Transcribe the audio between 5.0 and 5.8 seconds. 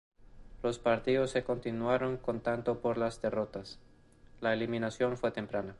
fue temprana.